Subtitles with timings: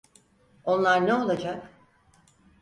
[0.63, 1.71] Onlar ne olacak?